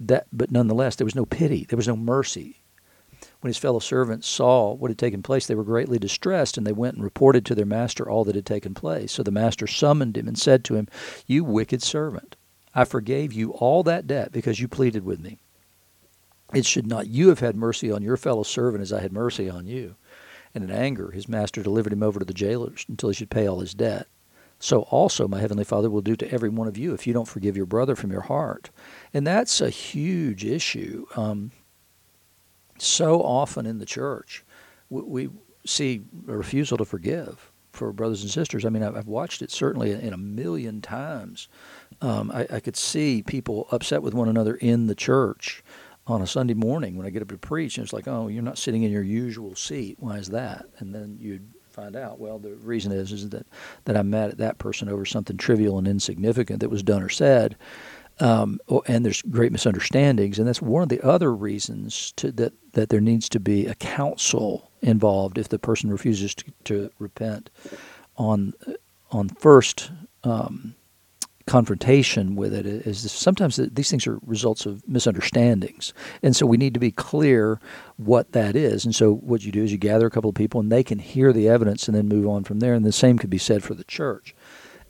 that 0.00 0.26
but 0.32 0.50
nonetheless 0.50 0.96
there 0.96 1.04
was 1.04 1.14
no 1.14 1.26
pity, 1.26 1.66
there 1.68 1.76
was 1.76 1.88
no 1.88 1.96
mercy. 1.96 2.60
When 3.40 3.48
his 3.48 3.58
fellow 3.58 3.78
servants 3.78 4.26
saw 4.26 4.72
what 4.72 4.90
had 4.90 4.98
taken 4.98 5.22
place, 5.22 5.46
they 5.46 5.54
were 5.54 5.64
greatly 5.64 5.98
distressed, 5.98 6.56
and 6.56 6.66
they 6.66 6.72
went 6.72 6.96
and 6.96 7.04
reported 7.04 7.44
to 7.46 7.54
their 7.54 7.66
master 7.66 8.08
all 8.08 8.24
that 8.24 8.34
had 8.34 8.46
taken 8.46 8.74
place. 8.74 9.12
So 9.12 9.22
the 9.22 9.30
master 9.30 9.66
summoned 9.66 10.16
him 10.16 10.28
and 10.28 10.38
said 10.38 10.64
to 10.64 10.76
him, 10.76 10.88
You 11.26 11.44
wicked 11.44 11.82
servant, 11.82 12.36
I 12.74 12.84
forgave 12.84 13.32
you 13.32 13.52
all 13.52 13.82
that 13.84 14.06
debt 14.06 14.32
because 14.32 14.60
you 14.60 14.68
pleaded 14.68 15.04
with 15.04 15.20
me. 15.20 15.38
It 16.54 16.66
should 16.66 16.86
not 16.86 17.06
you 17.06 17.28
have 17.28 17.40
had 17.40 17.56
mercy 17.56 17.90
on 17.90 18.02
your 18.02 18.16
fellow 18.16 18.42
servant 18.42 18.82
as 18.82 18.92
I 18.92 19.00
had 19.00 19.12
mercy 19.12 19.48
on 19.48 19.66
you. 19.66 19.96
And 20.54 20.64
in 20.64 20.70
anger, 20.70 21.10
his 21.10 21.28
master 21.28 21.62
delivered 21.62 21.92
him 21.92 22.02
over 22.02 22.18
to 22.20 22.24
the 22.24 22.34
jailers 22.34 22.84
until 22.88 23.08
he 23.08 23.14
should 23.14 23.30
pay 23.30 23.46
all 23.46 23.60
his 23.60 23.74
debt 23.74 24.06
so 24.64 24.80
also 24.84 25.28
my 25.28 25.40
heavenly 25.40 25.62
Father 25.62 25.90
will 25.90 26.00
do 26.00 26.16
to 26.16 26.32
every 26.32 26.48
one 26.48 26.66
of 26.66 26.78
you 26.78 26.94
if 26.94 27.06
you 27.06 27.12
don't 27.12 27.28
forgive 27.28 27.54
your 27.54 27.66
brother 27.66 27.94
from 27.94 28.10
your 28.10 28.22
heart. 28.22 28.70
And 29.12 29.26
that's 29.26 29.60
a 29.60 29.68
huge 29.68 30.42
issue. 30.42 31.04
Um, 31.16 31.50
so 32.78 33.20
often 33.20 33.66
in 33.66 33.78
the 33.78 33.84
church, 33.84 34.42
we, 34.88 35.02
we, 35.02 35.30
see 35.66 36.02
a 36.28 36.36
refusal 36.36 36.78
to 36.78 36.84
forgive 36.84 37.50
for 37.72 37.92
brothers 37.92 38.22
and 38.22 38.30
sisters. 38.30 38.64
I 38.64 38.70
mean, 38.70 38.82
I've, 38.82 39.06
watched 39.06 39.42
it 39.42 39.50
certainly 39.50 39.92
in 39.92 40.12
a 40.12 40.18
million 40.18 40.82
times. 40.82 41.48
Um, 42.02 42.30
I, 42.30 42.46
I 42.50 42.60
could 42.60 42.76
see 42.76 43.22
people 43.22 43.66
upset 43.70 44.02
with 44.02 44.12
one 44.12 44.28
another 44.28 44.56
in 44.56 44.86
the 44.86 44.94
church 44.94 45.62
on 46.06 46.20
a 46.20 46.26
Sunday 46.26 46.52
morning 46.52 46.96
when 46.96 47.06
I 47.06 47.10
get 47.10 47.22
up 47.22 47.28
to 47.28 47.38
preach, 47.38 47.78
and 47.78 47.84
it's 47.84 47.94
like, 47.94 48.06
oh, 48.06 48.28
you're 48.28 48.42
not 48.42 48.58
sitting 48.58 48.82
in 48.82 48.92
your 48.92 49.02
usual 49.02 49.54
seat. 49.56 49.96
Why 50.00 50.18
is 50.18 50.28
that? 50.28 50.66
And 50.78 50.94
then 50.94 51.16
you'd 51.18 51.54
find 51.74 51.96
out. 51.96 52.20
Well, 52.20 52.38
the 52.38 52.54
reason 52.54 52.92
is 52.92 53.12
is 53.12 53.28
that 53.30 53.46
that 53.84 53.96
I'm 53.96 54.10
mad 54.10 54.30
at 54.30 54.38
that 54.38 54.58
person 54.58 54.88
over 54.88 55.04
something 55.04 55.36
trivial 55.36 55.78
and 55.78 55.88
insignificant 55.88 56.60
that 56.60 56.70
was 56.70 56.82
done 56.82 57.02
or 57.02 57.08
said, 57.08 57.56
um, 58.20 58.60
and 58.86 59.04
there's 59.04 59.22
great 59.22 59.52
misunderstandings, 59.52 60.38
and 60.38 60.46
that's 60.46 60.62
one 60.62 60.82
of 60.82 60.88
the 60.88 61.02
other 61.02 61.34
reasons 61.34 62.12
to, 62.16 62.30
that 62.32 62.52
that 62.72 62.88
there 62.88 63.00
needs 63.00 63.28
to 63.30 63.40
be 63.40 63.66
a 63.66 63.74
counsel 63.74 64.70
involved 64.82 65.36
if 65.36 65.48
the 65.48 65.58
person 65.58 65.90
refuses 65.90 66.34
to, 66.34 66.44
to 66.64 66.90
repent 66.98 67.50
on 68.16 68.54
on 69.10 69.28
first. 69.28 69.90
Um, 70.22 70.74
confrontation 71.46 72.36
with 72.36 72.54
it 72.54 72.64
is 72.64 73.10
sometimes 73.12 73.56
these 73.56 73.90
things 73.90 74.06
are 74.06 74.18
results 74.24 74.64
of 74.64 74.86
misunderstandings. 74.88 75.92
And 76.22 76.34
so 76.34 76.46
we 76.46 76.56
need 76.56 76.74
to 76.74 76.80
be 76.80 76.90
clear 76.90 77.60
what 77.96 78.32
that 78.32 78.56
is. 78.56 78.84
And 78.84 78.94
so 78.94 79.14
what 79.14 79.44
you 79.44 79.52
do 79.52 79.62
is 79.62 79.70
you 79.70 79.78
gather 79.78 80.06
a 80.06 80.10
couple 80.10 80.30
of 80.30 80.36
people 80.36 80.60
and 80.60 80.72
they 80.72 80.82
can 80.82 80.98
hear 80.98 81.32
the 81.32 81.48
evidence 81.48 81.86
and 81.86 81.96
then 81.96 82.08
move 82.08 82.26
on 82.26 82.44
from 82.44 82.60
there. 82.60 82.72
And 82.72 82.84
the 82.84 82.92
same 82.92 83.18
could 83.18 83.30
be 83.30 83.38
said 83.38 83.62
for 83.62 83.74
the 83.74 83.84
church. 83.84 84.34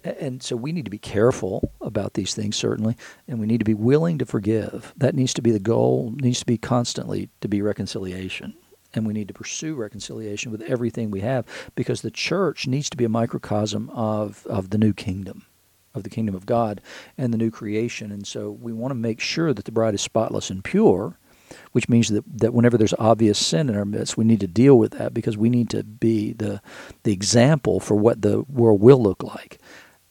And 0.05 0.43
so 0.43 0.55
we 0.55 0.71
need 0.71 0.85
to 0.85 0.91
be 0.91 0.99
careful 0.99 1.73
about 1.81 2.15
these 2.15 2.35
things 2.35 2.57
certainly. 2.57 2.97
And 3.27 3.41
we 3.41 3.47
need 3.47 3.59
to 3.59 3.65
be 3.65 3.75
willing 3.75 4.19
to 4.19 4.27
forgive. 4.27 4.93
That 4.97 5.15
needs 5.15 5.35
to 5.35 5.43
be 5.43 5.51
the 5.51 5.59
goal 5.59 6.13
needs 6.17 6.41
to 6.41 6.47
be 6.47 6.59
constantly 6.59 7.31
to 7.41 7.49
be 7.49 7.63
reconciliation. 7.63 8.55
And 8.93 9.07
we 9.07 9.13
need 9.13 9.27
to 9.27 9.35
pursue 9.35 9.75
reconciliation 9.75 10.53
with 10.53 10.63
everything 10.63 11.11
we 11.11 11.23
have 11.23 11.47
because 11.75 12.03
the 12.03 12.13
church 12.13 12.69
needs 12.69 12.89
to 12.91 12.97
be 12.97 13.05
a 13.05 13.09
microcosm 13.09 13.91
of, 13.91 14.47
of 14.47 14.71
the 14.71 14.79
new 14.79 14.93
kingdom 14.93 15.47
of 15.95 16.03
the 16.03 16.11
kingdom 16.11 16.35
of 16.35 16.47
God 16.47 16.81
and 17.17 17.33
the 17.33 17.39
new 17.39 17.51
creation. 17.51 18.11
And 18.11 18.27
so 18.27 18.51
we 18.51 18.73
want 18.73 18.91
to 18.91 18.97
make 18.97 19.21
sure 19.21 19.53
that 19.55 19.65
the 19.65 19.73
bride 19.73 19.95
is 19.95 20.03
spotless 20.03 20.51
and 20.51 20.63
pure, 20.63 21.19
which 21.73 21.89
means 21.89 22.09
that, 22.09 22.25
that 22.39 22.53
whenever 22.53 22.77
there's 22.77 22.95
obvious 22.99 23.39
sin 23.39 23.69
in 23.69 23.77
our 23.77 23.85
midst, 23.85 24.17
we 24.17 24.25
need 24.25 24.41
to 24.41 24.47
deal 24.47 24.79
with 24.79 24.93
that 24.93 25.15
because 25.15 25.37
we 25.37 25.49
need 25.49 25.71
to 25.71 25.85
be 25.85 26.33
the, 26.33 26.61
the 27.05 27.13
example 27.13 27.81
for 27.81 27.95
what 27.95 28.23
the 28.23 28.43
world 28.43 28.81
will 28.81 29.03
look 29.03 29.23
like. 29.23 29.59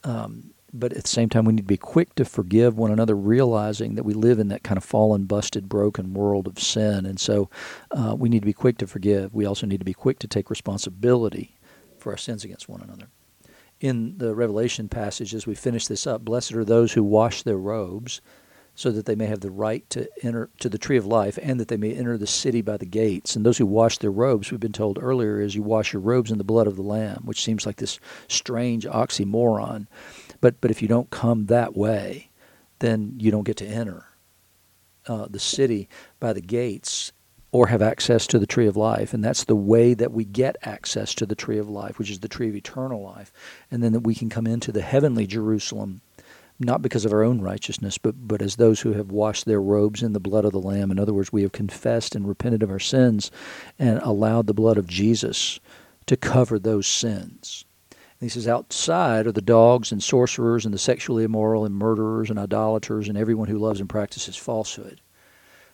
Um, 0.03 0.53
but 0.75 0.93
at 0.93 1.03
the 1.03 1.09
same 1.09 1.29
time, 1.29 1.45
we 1.45 1.53
need 1.53 1.61
to 1.61 1.67
be 1.67 1.77
quick 1.77 2.15
to 2.15 2.25
forgive 2.25 2.77
one 2.77 2.91
another, 2.91 3.15
realizing 3.15 3.93
that 3.93 4.03
we 4.03 4.15
live 4.15 4.39
in 4.39 4.47
that 4.47 4.63
kind 4.63 4.77
of 4.77 4.83
fallen, 4.83 5.25
busted, 5.25 5.69
broken 5.69 6.15
world 6.15 6.47
of 6.47 6.57
sin. 6.57 7.05
And 7.05 7.19
so 7.19 7.47
uh, 7.91 8.15
we 8.17 8.27
need 8.27 8.39
to 8.39 8.47
be 8.47 8.53
quick 8.53 8.79
to 8.79 8.87
forgive. 8.87 9.35
We 9.35 9.45
also 9.45 9.67
need 9.67 9.79
to 9.79 9.85
be 9.85 9.93
quick 9.93 10.17
to 10.19 10.27
take 10.27 10.49
responsibility 10.49 11.57
for 11.99 12.11
our 12.11 12.17
sins 12.17 12.43
against 12.43 12.67
one 12.67 12.81
another 12.81 13.07
in 13.83 14.17
the 14.17 14.33
Revelation 14.33 14.87
passage 14.87 15.35
as 15.35 15.45
we 15.45 15.55
finish 15.55 15.87
this 15.87 16.07
up, 16.07 16.23
blessed 16.23 16.53
are 16.53 16.63
those 16.63 16.93
who 16.93 17.03
wash 17.03 17.43
their 17.43 17.57
robes 17.57 18.21
so 18.75 18.89
that 18.89 19.05
they 19.05 19.13
may 19.13 19.25
have 19.25 19.41
the 19.41 19.51
right 19.51 19.87
to 19.89 20.09
enter 20.25 20.49
to 20.59 20.69
the 20.69 20.77
tree 20.77 20.95
of 20.95 21.05
life 21.05 21.37
and 21.43 21.59
that 21.59 21.67
they 21.67 21.75
may 21.75 21.93
enter 21.93 22.17
the 22.17 22.25
city 22.25 22.61
by 22.61 22.77
the 22.77 22.85
gates. 22.85 23.35
And 23.35 23.45
those 23.45 23.57
who 23.57 23.65
wash 23.65 23.97
their 23.97 24.09
robes, 24.09 24.49
we've 24.49 24.59
been 24.59 24.71
told 24.71 24.97
earlier, 25.01 25.41
is 25.41 25.53
you 25.53 25.63
wash 25.63 25.91
your 25.91 26.01
robes 26.01 26.31
in 26.31 26.37
the 26.37 26.45
blood 26.45 26.65
of 26.65 26.77
the 26.77 26.81
Lamb, 26.81 27.23
which 27.25 27.43
seems 27.43 27.65
like 27.65 27.75
this 27.75 27.99
strange 28.29 28.85
oxymoron. 28.85 29.87
But, 30.39 30.61
but 30.61 30.71
if 30.71 30.81
you 30.81 30.87
don't 30.87 31.09
come 31.09 31.47
that 31.47 31.75
way, 31.75 32.29
then 32.79 33.15
you 33.17 33.31
don't 33.31 33.43
get 33.43 33.57
to 33.57 33.67
enter 33.67 34.05
uh, 35.07 35.27
the 35.29 35.39
city 35.39 35.89
by 36.21 36.31
the 36.31 36.41
gates 36.41 37.11
or 37.53 37.67
have 37.67 37.83
access 37.83 38.25
to 38.25 38.39
the 38.39 38.47
tree 38.47 38.65
of 38.65 38.75
life. 38.75 39.13
And 39.13 39.23
that's 39.23 39.43
the 39.43 39.55
way 39.55 39.93
that 39.93 40.11
we 40.11 40.25
get 40.25 40.57
access 40.63 41.13
to 41.13 41.25
the 41.27 41.35
tree 41.35 41.59
of 41.59 41.69
life, 41.69 41.99
which 41.99 42.09
is 42.09 42.19
the 42.19 42.27
tree 42.27 42.49
of 42.49 42.55
eternal 42.55 43.03
life. 43.03 43.31
And 43.69 43.83
then 43.83 43.93
that 43.93 43.99
we 43.99 44.15
can 44.15 44.27
come 44.27 44.47
into 44.47 44.71
the 44.71 44.81
heavenly 44.81 45.27
Jerusalem, 45.27 46.01
not 46.59 46.81
because 46.81 47.05
of 47.05 47.13
our 47.13 47.21
own 47.21 47.41
righteousness, 47.41 47.99
but, 47.99 48.27
but 48.27 48.41
as 48.41 48.55
those 48.55 48.81
who 48.81 48.93
have 48.93 49.11
washed 49.11 49.45
their 49.45 49.61
robes 49.61 50.01
in 50.01 50.13
the 50.13 50.19
blood 50.19 50.45
of 50.45 50.51
the 50.51 50.59
Lamb. 50.59 50.89
In 50.89 50.97
other 50.99 51.13
words, 51.13 51.31
we 51.31 51.43
have 51.43 51.51
confessed 51.51 52.15
and 52.15 52.27
repented 52.27 52.63
of 52.63 52.71
our 52.71 52.79
sins 52.79 53.29
and 53.77 53.99
allowed 53.99 54.47
the 54.47 54.55
blood 54.55 54.79
of 54.79 54.87
Jesus 54.87 55.59
to 56.07 56.17
cover 56.17 56.57
those 56.57 56.87
sins. 56.87 57.65
He 58.19 58.29
says, 58.29 58.47
outside 58.47 59.27
are 59.27 59.31
the 59.31 59.41
dogs 59.41 59.91
and 59.91 60.01
sorcerers 60.01 60.65
and 60.65 60.73
the 60.73 60.79
sexually 60.79 61.23
immoral 61.23 61.65
and 61.65 61.75
murderers 61.75 62.31
and 62.31 62.39
idolaters 62.39 63.09
and 63.09 63.15
everyone 63.15 63.47
who 63.47 63.59
loves 63.59 63.79
and 63.79 63.87
practices 63.87 64.37
falsehood. 64.37 65.01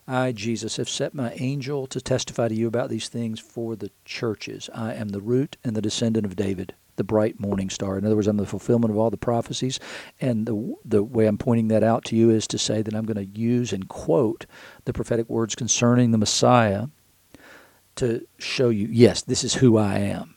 I, 0.09 0.31
Jesus, 0.31 0.77
have 0.77 0.89
set 0.89 1.13
my 1.13 1.33
angel 1.33 1.85
to 1.85 2.01
testify 2.01 2.47
to 2.47 2.55
you 2.55 2.67
about 2.67 2.89
these 2.89 3.09
things 3.09 3.39
for 3.39 3.75
the 3.75 3.91
churches. 4.05 4.67
I 4.73 4.95
am 4.95 5.09
the 5.09 5.21
root 5.21 5.55
and 5.63 5.75
the 5.75 5.83
descendant 5.83 6.25
of 6.25 6.35
David, 6.35 6.73
the 6.95 7.03
bright 7.03 7.39
morning 7.39 7.69
star. 7.69 7.95
In 7.95 8.03
other 8.03 8.15
words, 8.15 8.25
I'm 8.25 8.37
the 8.37 8.47
fulfillment 8.47 8.89
of 8.89 8.97
all 8.97 9.11
the 9.11 9.17
prophecies. 9.17 9.79
And 10.19 10.47
the, 10.47 10.73
the 10.83 11.03
way 11.03 11.27
I'm 11.27 11.37
pointing 11.37 11.67
that 11.67 11.83
out 11.83 12.05
to 12.05 12.15
you 12.15 12.31
is 12.31 12.47
to 12.47 12.57
say 12.57 12.81
that 12.81 12.95
I'm 12.95 13.05
going 13.05 13.23
to 13.23 13.39
use 13.39 13.71
and 13.71 13.87
quote 13.87 14.47
the 14.85 14.93
prophetic 14.93 15.29
words 15.29 15.53
concerning 15.53 16.09
the 16.09 16.17
Messiah 16.17 16.87
to 17.97 18.25
show 18.39 18.69
you, 18.69 18.87
yes, 18.87 19.21
this 19.21 19.43
is 19.43 19.55
who 19.55 19.77
I 19.77 19.99
am. 19.99 20.33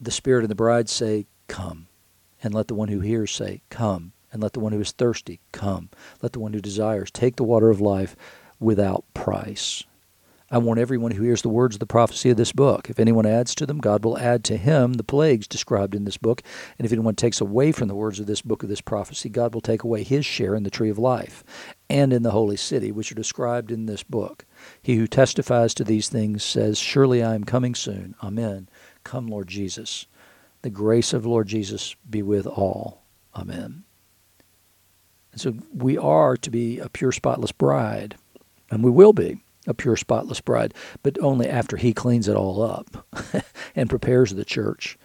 The 0.00 0.10
Spirit 0.10 0.40
and 0.40 0.50
the 0.50 0.56
bride 0.56 0.88
say, 0.88 1.26
Come. 1.46 1.86
And 2.42 2.52
let 2.52 2.66
the 2.66 2.74
one 2.74 2.88
who 2.88 2.98
hears 2.98 3.30
say, 3.30 3.62
Come. 3.70 4.14
And 4.32 4.42
let 4.42 4.52
the 4.52 4.58
one 4.58 4.72
who 4.72 4.80
is 4.80 4.90
thirsty 4.90 5.38
come. 5.52 5.90
Let 6.20 6.32
the 6.32 6.40
one 6.40 6.54
who 6.54 6.60
desires 6.60 7.12
take 7.12 7.36
the 7.36 7.44
water 7.44 7.70
of 7.70 7.80
life 7.80 8.16
without 8.60 9.04
price. 9.14 9.84
I 10.50 10.58
want 10.58 10.78
everyone 10.78 11.10
who 11.10 11.24
hears 11.24 11.42
the 11.42 11.48
words 11.48 11.74
of 11.74 11.80
the 11.80 11.86
prophecy 11.86 12.30
of 12.30 12.36
this 12.36 12.52
book. 12.52 12.88
If 12.88 13.00
anyone 13.00 13.26
adds 13.26 13.54
to 13.56 13.66
them, 13.66 13.78
God 13.78 14.04
will 14.04 14.16
add 14.18 14.44
to 14.44 14.56
him 14.56 14.92
the 14.92 15.02
plagues 15.02 15.48
described 15.48 15.94
in 15.94 16.04
this 16.04 16.18
book. 16.18 16.42
And 16.78 16.86
if 16.86 16.92
anyone 16.92 17.16
takes 17.16 17.40
away 17.40 17.72
from 17.72 17.88
the 17.88 17.94
words 17.94 18.20
of 18.20 18.26
this 18.26 18.42
book 18.42 18.62
of 18.62 18.68
this 18.68 18.80
prophecy, 18.80 19.28
God 19.28 19.52
will 19.52 19.62
take 19.62 19.82
away 19.82 20.04
his 20.04 20.24
share 20.24 20.54
in 20.54 20.62
the 20.62 20.70
tree 20.70 20.90
of 20.90 20.98
life 20.98 21.42
and 21.90 22.12
in 22.12 22.22
the 22.22 22.30
holy 22.30 22.56
city, 22.56 22.92
which 22.92 23.10
are 23.10 23.16
described 23.16 23.72
in 23.72 23.86
this 23.86 24.02
book. 24.02 24.44
He 24.80 24.96
who 24.96 25.06
testifies 25.06 25.74
to 25.74 25.82
these 25.82 26.08
things 26.08 26.44
says, 26.44 26.78
Surely 26.78 27.20
I 27.20 27.34
am 27.34 27.42
coming 27.44 27.74
soon. 27.74 28.14
Amen. 28.22 28.68
Come, 29.02 29.26
Lord 29.26 29.48
Jesus. 29.48 30.06
The 30.62 30.70
grace 30.70 31.12
of 31.12 31.26
Lord 31.26 31.48
Jesus 31.48 31.96
be 32.08 32.22
with 32.22 32.46
all. 32.46 33.02
Amen. 33.34 33.82
And 35.32 35.40
so 35.40 35.54
we 35.74 35.98
are 35.98 36.36
to 36.36 36.50
be 36.50 36.78
a 36.78 36.88
pure, 36.88 37.10
spotless 37.10 37.50
bride, 37.50 38.14
and 38.70 38.82
we 38.82 38.90
will 38.90 39.12
be 39.12 39.40
a 39.66 39.74
pure, 39.74 39.96
spotless 39.96 40.40
bride, 40.40 40.74
but 41.02 41.18
only 41.20 41.48
after 41.48 41.76
He 41.76 41.92
cleans 41.92 42.28
it 42.28 42.36
all 42.36 42.62
up 42.62 43.06
and 43.76 43.90
prepares 43.90 44.34
the 44.34 44.44
church 44.44 44.98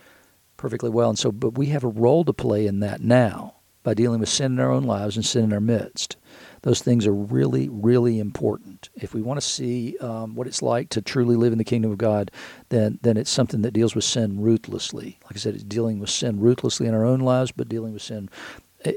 perfectly 0.58 0.90
well. 0.90 1.10
And 1.10 1.20
so, 1.20 1.32
but 1.32 1.58
we 1.58 1.68
have 1.68 1.84
a 1.84 1.90
role 1.90 2.26
to 2.26 2.34
play 2.34 2.68
in 2.68 2.82
that 2.82 3.02
now 3.02 3.56
by 3.84 3.94
dealing 3.94 4.20
with 4.20 4.30
sin 4.30 4.54
in 4.54 4.60
our 4.60 4.72
own 4.72 4.84
lives 4.84 5.16
and 5.16 5.26
sin 5.26 5.46
in 5.46 5.54
our 5.54 5.62
midst. 5.62 6.18
Those 6.64 6.82
things 6.82 7.08
are 7.08 7.14
really, 7.14 7.70
really 7.70 8.20
important. 8.20 8.90
If 8.96 9.14
we 9.14 9.22
want 9.22 9.40
to 9.40 9.48
see 9.48 9.98
um, 10.00 10.36
what 10.36 10.48
it's 10.48 10.62
like 10.62 10.90
to 10.90 11.02
truly 11.02 11.38
live 11.38 11.54
in 11.54 11.58
the 11.58 11.64
kingdom 11.64 11.92
of 11.92 11.98
God, 11.98 12.32
then 12.68 13.00
then 13.02 13.16
it's 13.16 13.30
something 13.30 13.62
that 13.62 13.72
deals 13.72 13.96
with 13.96 14.04
sin 14.04 14.42
ruthlessly. 14.42 15.18
Like 15.24 15.36
I 15.36 15.40
said, 15.40 15.56
it's 15.56 15.64
dealing 15.64 16.00
with 16.00 16.10
sin 16.10 16.42
ruthlessly 16.42 16.88
in 16.88 16.94
our 16.94 17.06
own 17.06 17.22
lives, 17.22 17.54
but 17.54 17.70
dealing 17.70 17.94
with 17.94 18.02
sin 18.02 18.30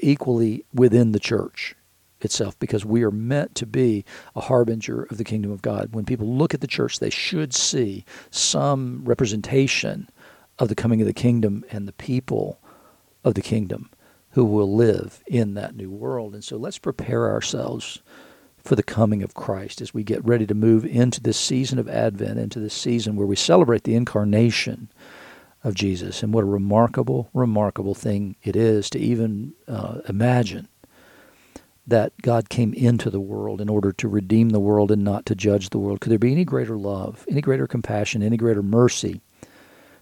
equally 0.03 0.65
within 0.75 1.13
the 1.13 1.21
church 1.21 1.77
itself 2.25 2.59
because 2.59 2.85
we 2.85 3.03
are 3.03 3.11
meant 3.11 3.55
to 3.57 3.67
be 3.67 4.05
a 4.35 4.41
harbinger 4.41 5.05
of 5.05 5.19
the 5.19 5.25
kingdom 5.25 5.51
of 5.51 5.63
God. 5.63 5.91
When 5.93 6.05
people 6.05 6.27
look 6.27 6.55
at 6.55 6.61
the 6.61 6.67
church, 6.67 6.99
they 6.99 7.11
should 7.11 7.55
see 7.55 8.05
some 8.31 9.03
representation 9.05 10.09
of 10.59 10.69
the 10.69 10.75
coming 10.75 11.01
of 11.01 11.07
the 11.07 11.13
kingdom 11.13 11.65
and 11.71 11.89
the 11.89 11.93
people 11.93 12.61
of 13.25 13.35
the 13.35 13.43
kingdom 13.43 13.91
who 14.31 14.45
will 14.45 14.75
live 14.75 15.23
in 15.27 15.55
that 15.55 15.77
new 15.77 15.91
world. 15.91 16.35
And 16.35 16.45
so 16.45 16.57
let's 16.57 16.79
prepare 16.79 17.31
ourselves 17.31 18.03
for 18.59 18.77
the 18.77 18.83
coming 18.83 19.23
of 19.23 19.35
Christ 19.35 19.81
as 19.81 19.93
we 19.93 20.05
get 20.05 20.25
ready 20.25 20.47
to 20.47 20.55
move 20.55 20.85
into 20.87 21.21
this 21.21 21.39
season 21.39 21.79
of 21.79 21.89
Advent, 21.89 22.39
into 22.39 22.61
this 22.61 22.75
season 22.75 23.17
where 23.17 23.27
we 23.27 23.37
celebrate 23.37 23.85
the 23.85 23.95
incarnation 23.95 24.91
of 25.65 25.75
Jesus. 25.75 26.23
And 26.23 26.33
what 26.33 26.45
a 26.45 26.47
remarkable, 26.47 27.29
remarkable 27.35 27.95
thing 27.95 28.37
it 28.43 28.57
is 28.57 28.89
to 28.91 28.99
even 28.99 29.55
uh, 29.69 29.99
imagine 30.09 30.69
that 31.87 32.13
God 32.23 32.49
came 32.49 32.73
into 32.75 33.11
the 33.11 33.21
world 33.21 33.61
in 33.61 33.69
order 33.69 33.93
to 33.93 34.09
redeem 34.09 34.51
the 34.51 34.61
world 34.61 34.91
and 34.91 35.03
not 35.03 35.27
to 35.27 35.35
judge 35.35 35.71
the 35.71 35.79
world. 35.79 36.01
Could 36.01 36.11
there 36.11 36.19
be 36.19 36.33
any 36.33 36.45
greater 36.45 36.77
love, 36.77 37.27
any 37.29 37.41
greater 37.41 37.67
compassion, 37.67 38.23
any 38.23 38.37
greater 38.37 38.63
mercy 38.63 39.21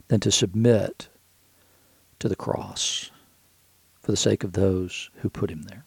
than 0.09 0.21
to 0.21 0.31
submit 0.31 1.09
to 2.19 2.29
the 2.29 2.37
cross 2.37 3.11
for 4.01 4.11
the 4.11 4.17
sake 4.17 4.45
of 4.45 4.53
those 4.53 5.11
who 5.17 5.31
put 5.31 5.51
him 5.51 5.63
there? 5.63 5.85